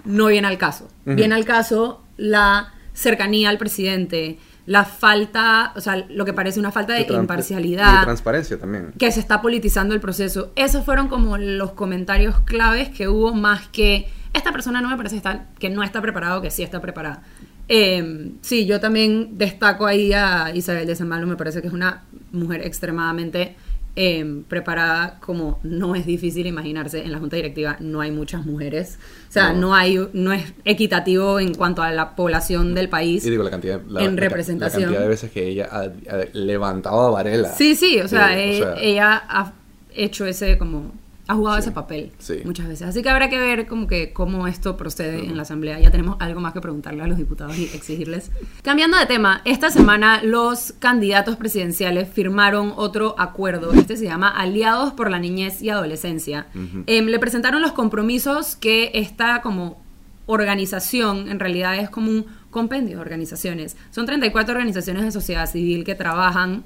No 0.05 0.27
viene 0.27 0.49
al 0.49 0.59
caso. 0.59 0.89
Viene 1.07 1.35
al 1.35 1.45
caso 1.47 2.03
la 2.19 2.74
cercanía 2.95 3.51
al 3.51 3.59
presidente, 3.59 4.39
la 4.67 4.85
falta, 4.87 5.73
o 5.77 5.81
sea, 5.83 6.07
lo 6.09 6.25
que 6.25 6.33
parece 6.33 6.59
una 6.59 6.73
falta 6.73 6.95
de 6.95 7.07
imparcialidad 7.13 7.93
Y 7.93 7.99
de 7.99 8.05
transparencia 8.05 8.59
también. 8.59 8.93
que 8.99 9.13
se 9.13 9.21
está 9.21 9.43
politizando 9.43 9.95
el 9.95 10.01
proceso. 10.01 10.53
Esos 10.57 10.85
fueron 10.85 11.09
como 11.09 11.37
los 11.37 11.73
comentarios 11.73 12.41
claves 12.41 12.89
que 12.89 13.09
hubo 13.09 13.35
más 13.35 13.69
que 13.69 14.09
esta 14.33 14.53
persona 14.53 14.81
no 14.81 14.89
me 14.89 14.97
parece 14.97 15.17
estar, 15.17 15.49
que 15.59 15.69
no 15.69 15.83
está 15.83 16.01
preparado, 16.01 16.41
que 16.41 16.51
sí 16.51 16.63
está 16.63 16.81
preparada. 16.81 17.23
Eh, 17.69 18.33
sí, 18.41 18.67
yo 18.67 18.81
también 18.81 19.39
destaco 19.39 19.87
ahí 19.87 20.13
a 20.13 20.51
Isabel 20.55 20.87
de 20.87 20.97
San 20.97 21.09
Malo, 21.09 21.27
me 21.27 21.37
parece 21.37 21.61
que 21.61 21.69
es 21.69 21.73
una 21.73 22.03
mujer 22.33 22.63
extremadamente 22.63 23.57
eh, 23.97 24.43
preparada, 24.49 25.19
como 25.21 25.61
no 25.63 25.95
es 25.95 26.05
difícil 26.05 26.47
imaginarse, 26.47 27.05
en 27.05 27.13
la 27.13 27.19
junta 27.19 27.37
directiva 27.37 27.77
no 27.81 28.01
hay 28.01 28.11
muchas 28.11 28.45
mujeres, 28.45 28.99
o 29.29 29.33
sea, 29.33 29.53
No. 29.53 29.61
no, 29.69 29.75
hay, 29.75 30.09
no 30.13 30.33
es 30.33 30.53
equitativo 30.65 31.39
en 31.39 31.55
cuanto 31.55 31.81
a 31.83 31.91
la 31.93 32.17
población 32.17 32.75
del 32.75 32.89
país. 32.89 33.25
Y 33.25 33.31
digo, 33.31 33.45
la 33.45 33.51
cantidad, 33.51 33.81
la, 33.89 34.03
en 34.03 34.17
la 34.17 34.21
representación. 34.21 34.83
La 34.83 34.87
cantidad 34.89 35.03
de 35.03 35.09
veces 35.09 35.31
que 35.31 35.47
ella 35.47 35.69
ha, 35.71 35.81
ha 35.83 36.25
levantado 36.33 37.01
a 37.03 37.11
Varela. 37.11 37.49
Sí, 37.55 37.77
sí, 37.77 38.01
o 38.01 38.09
sea, 38.09 38.29
Sí, 38.29 38.35
o 38.35 38.39
e- 38.39 38.59
sea, 38.59 38.75
ella 38.81 39.23
ha 39.29 39.53
hecho 39.95 40.27
ese 40.27 40.59
como 40.59 40.93
ha 41.27 41.35
jugado 41.35 41.57
Sí, 41.57 41.63
ese 41.63 41.73
papel 41.73 42.13
sí. 42.19 42.41
muchas 42.45 42.69
veces. 42.69 42.87
Así 42.89 43.03
que 43.03 43.09
habrá 43.09 43.31
que 43.31 43.39
ver 43.39 43.67
como 43.67 43.87
que 43.87 44.13
cómo 44.13 44.47
esto 44.47 44.77
procede 44.77 45.25
en 45.25 45.37
la 45.37 45.43
asamblea. 45.43 45.81
Ya 45.81 45.91
tenemos 45.91 46.17
algo 46.21 46.41
más 46.41 46.53
que 46.53 46.61
preguntarle 46.61 47.03
a 47.03 47.07
los 47.07 47.17
diputados 47.17 47.57
y 47.57 47.65
exigirles. 47.65 48.31
Cambiando 48.63 48.99
de 48.99 49.07
tema, 49.07 49.41
esta 49.45 49.71
semana 49.71 50.23
los 50.23 50.75
candidatos 50.79 51.37
presidenciales 51.37 52.09
firmaron 52.09 52.73
otro 52.77 53.15
acuerdo. 53.19 53.73
Este 53.73 53.97
se 53.97 54.05
llama 54.05 54.29
Aliados 54.29 54.93
por 54.93 55.11
la 55.11 55.19
Niñez 55.19 55.63
y 55.63 55.71
Adolescencia. 55.71 56.47
Em, 56.87 57.07
le 57.07 57.19
presentaron 57.19 57.63
los 57.63 57.73
compromisos 57.73 58.57
que 58.57 58.91
esta 58.95 59.41
como 59.41 59.83
organización 60.27 61.29
en 61.29 61.39
realidad 61.41 61.77
es 61.79 61.91
como 61.91 62.11
un 62.11 62.27
compendios 62.51 62.97
de 62.99 63.01
organizaciones. 63.01 63.77
Son 63.91 64.07
34 64.07 64.53
organizaciones 64.53 65.03
de 65.03 65.11
sociedad 65.11 65.51
civil 65.51 65.85
que 65.85 65.97
trabajan 65.97 66.63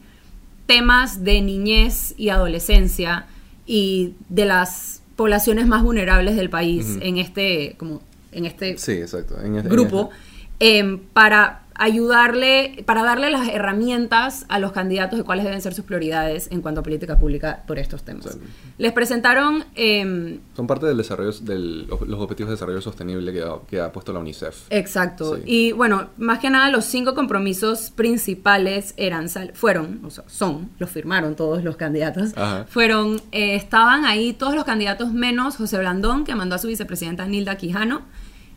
temas 0.66 1.24
de 1.24 1.40
niñez 1.40 2.14
y 2.18 2.28
adolescencia 2.28 3.26
y 3.68 4.14
de 4.30 4.46
las 4.46 5.02
poblaciones 5.14 5.66
más 5.66 5.82
vulnerables 5.82 6.34
del 6.36 6.48
país 6.48 6.96
en 7.00 7.18
este 7.18 7.74
como 7.78 8.00
en 8.32 8.46
este 8.46 8.78
Sí, 8.78 8.92
exacto. 8.92 9.40
En 9.40 9.56
este- 9.56 9.68
grupo 9.68 10.10
em, 10.58 10.98
para 11.12 11.62
ayudarle, 11.78 12.82
para 12.86 13.04
darle 13.04 13.30
las 13.30 13.48
herramientas 13.48 14.44
a 14.48 14.58
los 14.58 14.72
candidatos 14.72 15.16
de 15.18 15.24
cuáles 15.24 15.44
deben 15.44 15.62
ser 15.62 15.74
sus 15.74 15.84
prioridades 15.84 16.48
en 16.50 16.60
cuanto 16.60 16.80
a 16.80 16.82
política 16.82 17.18
pública 17.18 17.62
por 17.66 17.78
estos 17.78 18.02
temas. 18.02 18.26
Exacto. 18.26 18.46
Les 18.78 18.92
presentaron 18.92 19.64
em, 19.76 20.40
Son 20.56 20.66
parte 20.66 20.86
del 20.86 20.96
desarrollo, 20.96 21.32
del, 21.40 21.86
los 21.86 22.20
objetivos 22.20 22.50
de 22.50 22.54
desarrollo 22.54 22.80
sostenible 22.80 23.32
que 23.32 23.42
ha, 23.42 23.54
que 23.68 23.80
ha 23.80 23.92
puesto 23.92 24.12
la 24.12 24.18
UNICEF. 24.18 24.66
Exacto. 24.70 25.36
Sí. 25.36 25.42
Y 25.46 25.72
bueno, 25.72 26.08
más 26.18 26.40
que 26.40 26.50
nada 26.50 26.68
los 26.70 26.84
cinco 26.84 27.14
compromisos 27.14 27.92
principales 27.92 28.92
eran, 28.96 29.28
fueron, 29.54 30.00
o 30.04 30.10
sea, 30.10 30.24
son, 30.26 30.70
los 30.80 30.90
firmaron 30.90 31.36
todos 31.36 31.62
los 31.62 31.76
candidatos, 31.76 32.36
Ajá. 32.36 32.66
fueron, 32.68 33.22
eh, 33.30 33.54
estaban 33.54 34.04
ahí 34.04 34.32
todos 34.32 34.56
los 34.56 34.64
candidatos 34.64 35.12
menos 35.12 35.56
José 35.56 35.78
Blandón, 35.78 36.24
que 36.24 36.34
mandó 36.34 36.56
a 36.56 36.58
su 36.58 36.66
vicepresidenta 36.66 37.24
Nilda 37.26 37.56
Quijano, 37.56 38.02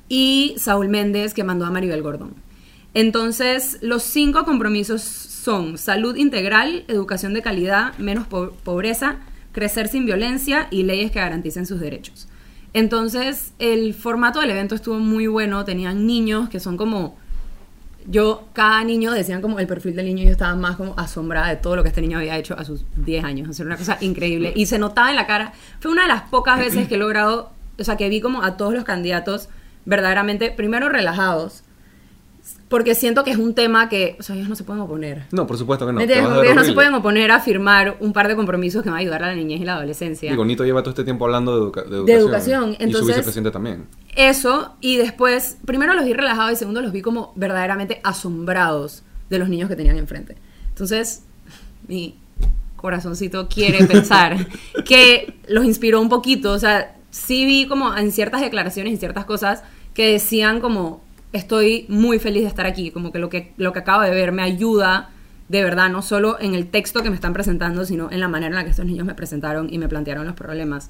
y 0.09 0.55
Saúl 0.57 0.89
Méndez, 0.89 1.35
que 1.35 1.43
mandó 1.43 1.65
a 1.65 1.71
Maribel 1.71 2.01
Gordón. 2.01 2.33
Entonces, 2.93 3.77
los 3.81 4.03
cinco 4.03 4.43
compromisos 4.43 5.01
son 5.01 5.77
salud 5.77 6.15
integral, 6.15 6.83
educación 6.87 7.33
de 7.33 7.41
calidad, 7.41 7.97
menos 7.97 8.27
po- 8.27 8.51
pobreza, 8.63 9.17
crecer 9.53 9.87
sin 9.87 10.05
violencia 10.05 10.67
y 10.71 10.83
leyes 10.83 11.11
que 11.11 11.19
garanticen 11.19 11.65
sus 11.65 11.79
derechos. 11.79 12.27
Entonces, 12.73 13.53
el 13.59 13.93
formato 13.93 14.39
del 14.39 14.51
evento 14.51 14.75
estuvo 14.75 14.99
muy 14.99 15.27
bueno. 15.27 15.65
Tenían 15.65 16.05
niños 16.05 16.49
que 16.49 16.59
son 16.59 16.77
como. 16.77 17.17
Yo, 18.07 18.47
cada 18.53 18.83
niño 18.83 19.11
decían 19.11 19.41
como 19.41 19.59
el 19.59 19.67
perfil 19.67 19.95
del 19.95 20.05
niño. 20.07 20.23
y 20.23 20.25
Yo 20.25 20.31
estaba 20.31 20.55
más 20.55 20.75
como 20.75 20.93
asombrada 20.97 21.49
de 21.49 21.57
todo 21.57 21.75
lo 21.75 21.83
que 21.83 21.89
este 21.89 22.01
niño 22.01 22.17
había 22.17 22.37
hecho 22.37 22.57
a 22.57 22.63
sus 22.65 22.83
10 22.95 23.23
años. 23.23 23.59
O 23.59 23.63
una 23.63 23.77
cosa 23.77 23.97
increíble. 24.01 24.53
Y 24.55 24.65
se 24.65 24.79
notaba 24.79 25.09
en 25.11 25.15
la 25.17 25.27
cara. 25.27 25.53
Fue 25.79 25.91
una 25.91 26.03
de 26.03 26.07
las 26.07 26.23
pocas 26.23 26.57
veces 26.59 26.87
que 26.87 26.95
he 26.95 26.97
logrado. 26.97 27.51
O 27.77 27.83
sea, 27.83 27.97
que 27.97 28.09
vi 28.09 28.21
como 28.21 28.41
a 28.43 28.57
todos 28.57 28.73
los 28.73 28.83
candidatos 28.85 29.49
verdaderamente, 29.85 30.51
primero 30.51 30.87
relajados. 30.89 31.63
Porque 32.69 32.95
siento 32.95 33.23
que 33.25 33.31
es 33.31 33.37
un 33.37 33.53
tema 33.53 33.89
que. 33.89 34.15
O 34.19 34.23
sea, 34.23 34.35
ellos 34.35 34.47
no 34.47 34.55
se 34.55 34.63
pueden 34.63 34.81
oponer. 34.81 35.23
No, 35.31 35.45
por 35.45 35.57
supuesto 35.57 35.85
que 35.85 35.91
no. 35.93 35.99
Ellos 35.99 36.55
no 36.55 36.63
se 36.63 36.71
pueden 36.73 36.93
oponer 36.93 37.29
a 37.31 37.39
firmar 37.41 37.97
un 37.99 38.13
par 38.13 38.27
de 38.29 38.35
compromisos 38.37 38.81
que 38.81 38.89
van 38.89 38.97
a 38.97 39.01
ayudar 39.01 39.23
a 39.23 39.27
la 39.27 39.35
niñez 39.35 39.59
y 39.61 39.65
la 39.65 39.75
adolescencia. 39.75 40.31
Digo, 40.31 40.45
Nito 40.45 40.63
lleva 40.63 40.81
todo 40.81 40.91
este 40.91 41.03
tiempo 41.03 41.25
hablando 41.25 41.53
de, 41.53 41.61
educa- 41.65 41.83
de 41.83 41.95
educación. 41.97 42.05
De 42.05 42.13
educación, 42.13 42.69
Y 42.71 42.75
su 42.75 42.83
entonces- 42.83 43.07
vicepresidente 43.07 43.51
también. 43.51 43.87
Eso, 44.15 44.75
y 44.81 44.97
después, 44.97 45.57
primero 45.65 45.93
los 45.93 46.05
vi 46.05 46.13
relajados 46.13 46.53
y 46.53 46.55
segundo 46.55 46.81
los 46.81 46.91
vi 46.93 47.01
como 47.01 47.33
verdaderamente 47.35 47.99
asombrados 48.03 49.03
de 49.29 49.37
los 49.39 49.49
niños 49.49 49.69
que 49.69 49.75
tenían 49.75 49.97
enfrente. 49.97 50.37
Entonces, 50.69 51.23
mi 51.87 52.15
corazoncito 52.77 53.47
quiere 53.49 53.85
pensar 53.87 54.47
que 54.85 55.35
los 55.47 55.65
inspiró 55.65 56.01
un 56.01 56.09
poquito. 56.09 56.51
O 56.53 56.59
sea, 56.59 56.95
sí 57.09 57.45
vi 57.45 57.67
como 57.67 57.95
en 57.95 58.11
ciertas 58.11 58.41
declaraciones 58.41 58.93
y 58.93 58.97
ciertas 58.97 59.25
cosas 59.25 59.63
que 59.93 60.13
decían 60.13 60.59
como, 60.61 61.01
estoy 61.33 61.85
muy 61.87 62.19
feliz 62.19 62.43
de 62.43 62.49
estar 62.49 62.65
aquí, 62.65 62.91
como 62.91 63.11
que 63.11 63.19
lo 63.19 63.29
que, 63.29 63.53
lo 63.57 63.73
que 63.73 63.79
acabo 63.79 64.01
de 64.01 64.11
ver 64.11 64.31
me 64.31 64.43
ayuda 64.43 65.09
de 65.49 65.63
verdad, 65.63 65.89
no 65.89 66.01
solo 66.01 66.37
en 66.39 66.55
el 66.55 66.67
texto 66.67 67.03
que 67.03 67.09
me 67.09 67.15
están 67.15 67.33
presentando, 67.33 67.83
sino 67.83 68.09
en 68.09 68.21
la 68.21 68.29
manera 68.29 68.51
en 68.51 68.55
la 68.55 68.63
que 68.63 68.69
estos 68.69 68.85
niños 68.85 69.05
me 69.05 69.15
presentaron 69.15 69.67
y 69.71 69.79
me 69.79 69.89
plantearon 69.89 70.25
los 70.25 70.35
problemas. 70.35 70.89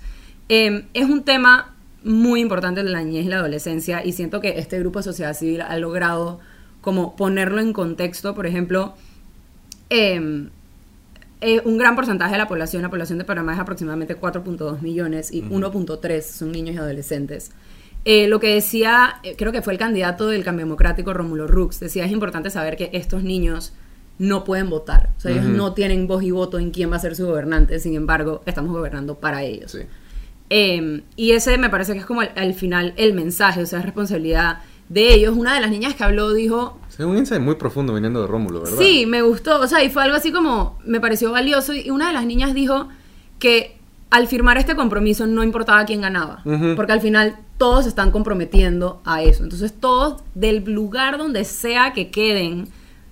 Eh, 0.49 0.85
es 0.93 1.09
un 1.09 1.23
tema 1.23 1.73
muy 2.03 2.41
importante 2.41 2.83
de 2.83 2.89
la 2.91 3.01
niñez 3.03 3.25
y 3.25 3.29
la 3.29 3.37
adolescencia 3.37 4.05
y 4.05 4.11
siento 4.11 4.39
que 4.39 4.59
este 4.59 4.77
grupo 4.77 4.99
de 4.99 5.03
sociedad 5.03 5.33
civil 5.33 5.61
ha 5.61 5.75
logrado 5.77 6.39
como 6.81 7.15
ponerlo 7.15 7.59
en 7.59 7.73
contexto, 7.73 8.35
por 8.35 8.45
ejemplo, 8.45 8.93
eh, 9.89 10.47
eh, 11.41 11.61
un 11.65 11.79
gran 11.79 11.95
porcentaje 11.95 12.33
de 12.33 12.37
la 12.37 12.47
población, 12.47 12.83
la 12.83 12.89
población 12.89 13.17
de 13.17 13.25
Panamá 13.25 13.53
es 13.53 13.59
aproximadamente 13.59 14.15
4.2 14.15 14.81
millones 14.81 15.31
y 15.31 15.41
1.3 15.41 16.21
son 16.21 16.51
niños 16.51 16.75
y 16.75 16.77
adolescentes. 16.77 17.51
Eh, 18.03 18.27
lo 18.27 18.39
que 18.39 18.55
decía, 18.55 19.19
eh, 19.23 19.35
creo 19.37 19.51
que 19.51 19.61
fue 19.61 19.73
el 19.73 19.79
candidato 19.79 20.27
del 20.27 20.43
cambio 20.43 20.65
democrático, 20.65 21.13
Rómulo 21.13 21.47
Rux, 21.47 21.79
decía, 21.79 22.05
es 22.05 22.11
importante 22.11 22.49
saber 22.49 22.75
que 22.75 22.89
estos 22.93 23.23
niños 23.23 23.73
no 24.17 24.43
pueden 24.43 24.69
votar. 24.69 25.09
O 25.17 25.19
sea, 25.19 25.31
ellos 25.31 25.45
no 25.45 25.73
tienen 25.73 26.07
voz 26.07 26.23
y 26.23 26.31
voto 26.31 26.59
en 26.59 26.71
quién 26.71 26.91
va 26.91 26.95
a 26.95 26.99
ser 26.99 27.15
su 27.15 27.25
gobernante, 27.25 27.79
sin 27.79 27.95
embargo, 27.95 28.41
estamos 28.45 28.71
gobernando 28.71 29.15
para 29.15 29.43
ellos. 29.43 29.71
Sí. 29.71 29.79
Eh, 30.49 31.03
y 31.15 31.31
ese 31.31 31.57
me 31.57 31.69
parece 31.69 31.93
que 31.93 31.99
es 31.99 32.05
como 32.05 32.21
al, 32.21 32.31
al 32.35 32.53
final 32.53 32.93
el 32.97 33.13
mensaje, 33.13 33.61
o 33.61 33.65
sea, 33.65 33.79
es 33.79 33.85
responsabilidad 33.85 34.59
de 34.91 35.13
ellos. 35.13 35.35
Una 35.35 35.55
de 35.55 35.61
las 35.61 35.71
niñas 35.71 35.95
que 35.95 36.03
habló 36.03 36.33
dijo, 36.33 36.77
Es 36.89 36.99
un 36.99 37.17
insight 37.17 37.41
muy 37.41 37.55
profundo 37.55 37.93
viniendo 37.93 38.21
de 38.21 38.27
Rómulo, 38.27 38.61
¿verdad? 38.61 38.77
Sí, 38.77 39.05
me 39.05 39.21
gustó. 39.21 39.61
O 39.61 39.67
sea, 39.67 39.83
y 39.83 39.89
fue 39.89 40.03
algo 40.03 40.17
así 40.17 40.31
como, 40.31 40.77
me 40.85 40.99
pareció 40.99 41.31
valioso. 41.31 41.73
Y 41.73 41.89
una 41.89 42.07
de 42.07 42.13
las 42.13 42.25
niñas 42.25 42.53
dijo 42.53 42.89
que 43.39 43.77
al 44.09 44.27
firmar 44.27 44.57
este 44.57 44.75
compromiso 44.75 45.25
no 45.25 45.43
importaba 45.43 45.85
quién 45.85 46.01
ganaba. 46.01 46.43
Porque 46.75 46.91
al 46.91 46.99
final 46.99 47.37
todos 47.61 47.83
se 47.83 47.89
están 47.89 48.09
comprometiendo 48.09 49.03
a 49.05 49.21
eso. 49.21 49.43
Entonces 49.43 49.71
todos, 49.71 50.23
del 50.33 50.63
lugar 50.63 51.19
donde 51.19 51.45
sea 51.45 51.93
que 51.93 52.09
queden, 52.09 52.67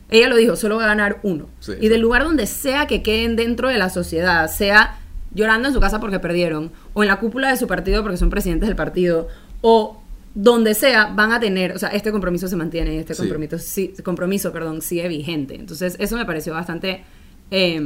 ella 0.09 0.27
lo 0.27 0.37
dijo, 0.37 0.55
solo 0.55 0.77
va 0.77 0.85
a 0.85 0.87
ganar 0.87 1.19
uno. 1.21 1.45
Sí, 1.59 1.73
y 1.79 1.87
del 1.87 2.01
lugar 2.01 2.23
donde 2.23 2.47
sea 2.47 2.87
que 2.87 3.03
queden 3.03 3.35
dentro 3.35 3.67
de 3.67 3.77
la 3.77 3.91
sociedad, 3.91 4.49
sea 4.49 4.97
llorando 5.35 5.67
en 5.67 5.73
su 5.75 5.79
casa 5.79 5.99
porque 5.99 6.17
perdieron, 6.17 6.71
o 6.95 7.03
en 7.03 7.09
la 7.09 7.19
cúpula 7.19 7.51
de 7.51 7.57
su 7.57 7.67
partido 7.67 8.01
porque 8.01 8.17
son 8.17 8.31
presidentes 8.31 8.67
del 8.67 8.75
partido, 8.75 9.27
o 9.61 10.01
donde 10.33 10.73
sea, 10.73 11.13
van 11.13 11.31
a 11.31 11.39
tener, 11.39 11.73
o 11.73 11.77
sea, 11.77 11.89
este 11.89 12.11
compromiso 12.11 12.47
se 12.47 12.55
mantiene, 12.55 12.97
este 12.97 13.13
Sí. 13.13 13.19
compromiso, 13.21 13.59
sí, 13.59 13.93
compromiso, 14.03 14.51
perdón, 14.51 14.81
sigue 14.81 15.07
vigente. 15.09 15.53
Entonces, 15.53 15.95
eso 15.99 16.15
me 16.17 16.25
pareció 16.25 16.53
bastante 16.55 17.03
eh, 17.51 17.79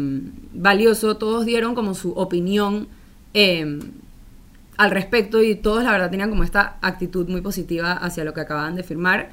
valioso. 0.53 1.17
Todos 1.17 1.46
dieron 1.46 1.75
como 1.75 1.93
su 1.93 2.12
opinión 2.12 2.88
eh, 3.34 3.79
al 4.77 4.92
respecto 4.92 5.42
y 5.44 5.56
todos, 5.56 5.84
la 5.84 5.92
verdad, 5.92 6.10
tenían 6.10 6.30
como 6.30 6.44
esta 6.44 6.77
actitud 6.82 7.27
muy 7.30 7.42
positiva 7.42 7.94
hacia 7.94 8.24
lo 8.24 8.34
que 8.34 8.42
acababan 8.42 8.75
de 8.75 8.84
firmar. 8.84 9.30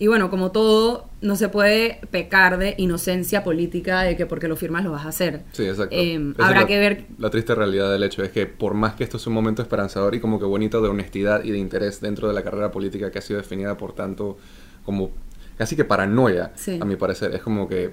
Y 0.00 0.06
bueno, 0.06 0.30
como 0.30 0.52
todo, 0.52 1.08
no 1.22 1.34
se 1.34 1.48
puede 1.48 2.00
pecar 2.12 2.56
de 2.58 2.76
inocencia 2.78 3.42
política 3.42 4.02
de 4.02 4.16
que 4.16 4.26
porque 4.26 4.46
lo 4.46 4.54
firmas 4.54 4.84
lo 4.84 4.92
vas 4.92 5.04
a 5.04 5.08
hacer. 5.08 5.42
Sí, 5.50 5.64
exacto. 5.66 5.96
Eh, 5.96 6.14
es 6.38 6.44
habrá 6.44 6.60
la- 6.60 6.66
que 6.68 6.78
ver 6.78 7.04
La 7.18 7.30
triste 7.30 7.52
realidad 7.56 7.90
del 7.90 8.04
hecho 8.04 8.22
es 8.22 8.30
que 8.30 8.46
por 8.46 8.74
más 8.74 8.94
que 8.94 9.02
esto 9.02 9.18
sea 9.18 9.30
un 9.30 9.34
momento 9.34 9.60
esperanzador 9.60 10.14
y 10.14 10.20
como 10.20 10.38
que 10.38 10.44
bonito 10.44 10.80
de 10.80 10.88
honestidad 10.88 11.42
y 11.42 11.50
de 11.50 11.58
interés 11.58 12.00
dentro 12.00 12.28
de 12.28 12.34
la 12.34 12.44
carrera 12.44 12.70
política 12.70 13.10
que 13.10 13.18
ha 13.18 13.22
sido 13.22 13.38
definida 13.40 13.76
por 13.76 13.92
tanto 13.92 14.38
como 14.84 15.10
casi 15.56 15.74
que 15.74 15.84
paranoia, 15.84 16.52
Sí. 16.54 16.78
a 16.80 16.84
mi 16.84 16.94
parecer, 16.94 17.34
es 17.34 17.42
como 17.42 17.68
que 17.68 17.90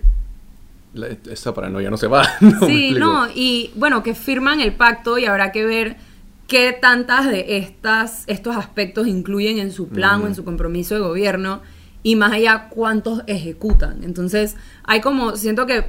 la- 0.94 1.08
esa 1.32 1.56
paranoia 1.56 1.90
no 1.90 1.98
se 1.98 2.06
va. 2.06 2.24
¿no? 2.42 2.60
¿Me 2.62 2.68
Sí, 2.68 2.92
no, 2.92 3.28
y 3.34 3.72
bueno, 3.76 4.04
que 4.04 4.14
firman 4.14 4.62
el 4.62 4.74
pacto 4.74 5.18
y 5.18 5.26
habrá 5.26 5.52
que 5.52 5.66
ver 5.66 5.98
qué 6.48 6.74
tantas 6.74 7.30
de 7.30 7.58
estas, 7.58 8.24
estos 8.28 8.56
aspectos 8.56 9.08
incluyen 9.08 9.60
en 9.60 9.72
su 9.72 9.88
plan 9.88 10.22
o 10.22 10.28
en 10.28 10.36
su 10.36 10.44
compromiso 10.44 10.96
de 10.96 11.02
gobierno 11.02 11.62
y 12.04 12.16
más 12.16 12.34
allá 12.34 12.70
cuántos 12.70 13.24
ejecutan. 13.28 14.04
Entonces, 14.04 14.56
hay 14.84 15.02
como, 15.02 15.36
siento 15.36 15.66
que 15.66 15.86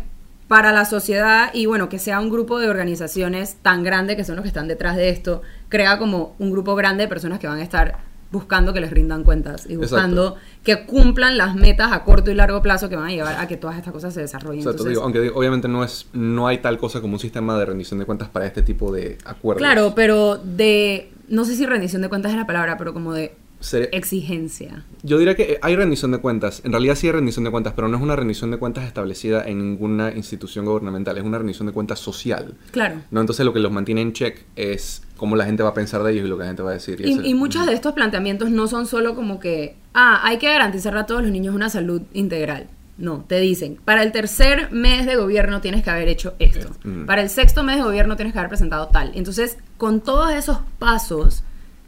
para 0.48 0.72
la 0.72 0.84
sociedad 0.84 1.50
y 1.52 1.66
bueno, 1.66 1.88
que 1.88 1.98
sea 1.98 2.20
un 2.20 2.30
grupo 2.30 2.58
de 2.58 2.68
organizaciones 2.68 3.56
tan 3.62 3.82
grande 3.82 4.16
que 4.16 4.24
son 4.24 4.36
los 4.36 4.42
que 4.42 4.48
están 4.48 4.68
detrás 4.68 4.96
de 4.96 5.08
esto, 5.08 5.42
crea 5.68 5.98
como 5.98 6.34
un 6.38 6.50
grupo 6.50 6.74
grande 6.74 7.04
de 7.04 7.08
personas 7.08 7.38
que 7.38 7.48
van 7.48 7.58
a 7.58 7.62
estar 7.62 7.98
buscando 8.32 8.72
que 8.72 8.80
les 8.80 8.90
rindan 8.90 9.22
cuentas 9.22 9.66
y 9.66 9.74
Exacto. 9.74 9.80
buscando 9.80 10.36
que 10.64 10.84
cumplan 10.84 11.36
las 11.38 11.54
metas 11.54 11.92
a 11.92 12.04
corto 12.04 12.30
y 12.30 12.34
largo 12.34 12.60
plazo 12.60 12.88
que 12.88 12.96
van 12.96 13.06
a 13.06 13.10
llevar 13.10 13.36
a 13.38 13.46
que 13.46 13.56
todas 13.56 13.76
estas 13.76 13.92
cosas 13.92 14.14
se 14.14 14.20
desarrollen. 14.20 14.60
Exacto, 14.60 14.82
Entonces, 14.82 14.90
digo, 14.90 15.02
aunque 15.02 15.20
digo, 15.20 15.38
obviamente 15.38 15.68
no 15.68 15.84
es 15.84 16.08
no 16.12 16.46
hay 16.46 16.58
tal 16.58 16.78
cosa 16.78 17.00
como 17.00 17.14
un 17.14 17.20
sistema 17.20 17.58
de 17.58 17.66
rendición 17.66 18.00
de 18.00 18.06
cuentas 18.06 18.28
para 18.28 18.46
este 18.46 18.62
tipo 18.62 18.92
de 18.92 19.18
acuerdos. 19.24 19.60
Claro, 19.60 19.92
pero 19.94 20.36
de, 20.36 21.12
no 21.28 21.44
sé 21.44 21.54
si 21.54 21.66
rendición 21.66 22.02
de 22.02 22.08
cuentas 22.08 22.32
es 22.32 22.38
la 22.38 22.46
palabra, 22.46 22.76
pero 22.76 22.92
como 22.92 23.12
de 23.12 23.36
Sería- 23.66 23.88
exigencia. 23.92 24.84
Yo 25.02 25.18
diría 25.18 25.34
que 25.34 25.58
hay 25.62 25.76
rendición 25.76 26.12
de 26.12 26.18
cuentas. 26.18 26.62
En 26.64 26.72
realidad 26.72 26.94
sí 26.94 27.06
hay 27.06 27.12
rendición 27.12 27.44
de 27.44 27.50
cuentas, 27.50 27.72
pero 27.74 27.88
no 27.88 27.96
es 27.96 28.02
una 28.02 28.16
rendición 28.16 28.50
de 28.50 28.58
cuentas 28.58 28.84
establecida 28.84 29.44
en 29.46 29.58
ninguna 29.58 30.12
institución 30.14 30.64
gubernamental. 30.64 31.18
Es 31.18 31.24
una 31.24 31.38
rendición 31.38 31.66
de 31.66 31.72
cuentas 31.72 31.98
social. 31.98 32.54
Claro. 32.70 33.02
¿no? 33.10 33.20
Entonces 33.20 33.44
lo 33.44 33.52
que 33.52 33.60
los 33.60 33.72
mantiene 33.72 34.00
en 34.02 34.12
check 34.12 34.44
es 34.56 35.02
cómo 35.16 35.34
la 35.36 35.44
gente 35.44 35.62
va 35.62 35.70
a 35.70 35.74
pensar 35.74 36.02
de 36.02 36.12
ellos 36.12 36.26
y 36.26 36.28
lo 36.28 36.36
que 36.36 36.42
la 36.44 36.48
gente 36.48 36.62
va 36.62 36.70
a 36.70 36.74
decir. 36.74 37.00
Y, 37.00 37.12
ese- 37.12 37.26
y 37.28 37.34
muchos 37.34 37.66
de 37.66 37.72
estos 37.74 37.92
planteamientos 37.92 38.50
no 38.50 38.66
son 38.68 38.86
solo 38.86 39.14
como 39.14 39.40
que, 39.40 39.76
ah, 39.94 40.20
hay 40.24 40.38
que 40.38 40.48
garantizarle 40.48 41.00
a 41.00 41.06
todos 41.06 41.22
los 41.22 41.30
niños 41.32 41.54
una 41.54 41.68
salud 41.70 42.02
integral. 42.12 42.68
No, 42.98 43.24
te 43.28 43.40
dicen, 43.40 43.78
para 43.84 44.02
el 44.02 44.10
tercer 44.12 44.70
mes 44.72 45.04
de 45.04 45.16
gobierno 45.16 45.60
tienes 45.60 45.82
que 45.82 45.90
haber 45.90 46.08
hecho 46.08 46.32
esto. 46.38 46.70
Mm. 46.84 47.04
Para 47.04 47.20
el 47.20 47.28
sexto 47.28 47.62
mes 47.62 47.76
de 47.76 47.82
gobierno 47.82 48.16
tienes 48.16 48.32
que 48.32 48.38
haber 48.38 48.48
presentado 48.48 48.88
tal. 48.88 49.12
Entonces, 49.14 49.58
con 49.76 50.00
todos 50.00 50.32
esos 50.32 50.60
pasos 50.78 51.42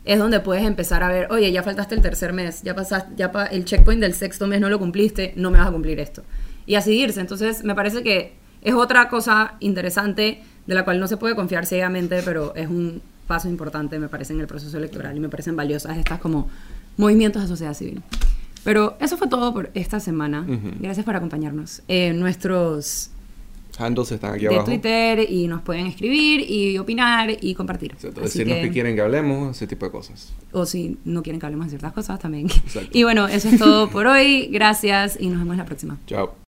es 0.09 0.19
donde 0.19 0.41
puedes 0.41 0.65
empezar 0.65 1.03
a 1.03 1.09
ver, 1.09 1.31
oye, 1.31 1.53
ya 1.53 1.63
faltaste 1.63 1.95
el 1.95 2.01
tercer 2.01 2.33
mes, 2.33 2.63
ya 2.63 2.75
pasaste, 2.75 3.13
ya 3.17 3.31
pa- 3.31 3.47
el 3.47 3.65
checkpoint 3.65 4.01
del 4.01 4.15
sexto 4.15 4.47
mes 4.47 4.61
no 4.61 4.69
lo 4.71 4.79
cumpliste, 4.79 5.35
no 5.37 5.51
me 5.51 5.59
vas 5.59 5.69
a 5.69 5.71
cumplir 5.71 6.01
esto. 6.01 6.23
Y 6.67 6.75
así 6.77 6.99
irse. 6.99 7.21
Entonces, 7.21 7.63
me 7.63 7.75
parece 7.75 8.03
que 8.03 8.33
es 8.63 8.75
otra 8.75 9.09
cosa 9.09 9.55
interesante 9.61 10.43
de 10.67 10.75
la 10.75 10.85
cual 10.85 10.99
no 10.99 11.07
se 11.09 11.17
puede 11.19 11.35
confiar 11.37 11.67
ciegamente, 11.67 12.23
pero 12.25 12.55
es 12.57 12.69
un 12.69 13.01
paso 13.27 13.49
importante, 13.49 13.99
me 13.99 14.09
parece, 14.09 14.33
en 14.33 14.41
el 14.41 14.47
proceso 14.47 14.77
electoral 14.79 15.15
y 15.17 15.21
me 15.21 15.29
parecen 15.29 15.55
valiosas 15.57 15.97
estas 15.99 16.19
como 16.21 16.49
movimientos 16.97 17.43
de 17.43 17.49
sociedad 17.49 17.75
civil. 17.75 18.03
Pero 18.65 18.97
eso 19.01 19.17
fue 19.19 19.29
todo 19.29 19.53
por 19.53 19.71
esta 19.75 20.01
semana. 20.01 20.45
Gracias 20.81 21.05
por 21.05 21.15
acompañarnos. 21.17 21.83
Eh, 21.89 22.13
nuestros 22.15 23.11
Handles 23.79 24.11
están 24.13 24.33
aquí 24.35 24.43
de 24.43 24.49
abajo. 24.49 24.65
Twitter 24.65 25.27
y 25.31 25.47
nos 25.47 25.63
pueden 25.63 25.87
escribir 25.87 26.41
y 26.51 26.77
opinar 26.79 27.31
y 27.41 27.55
compartir. 27.55 27.93
Exacto, 27.93 28.21
Así 28.21 28.39
decirnos 28.41 28.57
que- 28.57 28.63
que 28.63 28.71
quieren 28.73 28.95
que 28.97 29.01
hablemos, 29.03 29.57
ese 29.57 29.67
tipo 29.67 29.87
de 29.87 29.93
cosas. 29.93 30.33
O 30.53 30.67
si 30.67 30.99
no 31.05 31.23
quieren 31.23 31.39
que 31.41 31.47
hablemos 31.47 31.67
de 31.67 31.71
ciertas 31.71 31.93
cosas 31.93 32.19
también. 32.19 32.47
Exacto. 32.47 32.91
Y 32.99 33.03
bueno, 33.05 33.29
eso 33.29 33.49
es 33.49 33.59
todo 33.59 33.89
por 33.91 34.07
hoy. 34.07 34.49
Gracias 34.51 35.17
y 35.21 35.29
nos 35.29 35.39
vemos 35.39 35.57
la 35.57 35.65
próxima. 35.65 35.99
Chao. 36.07 36.48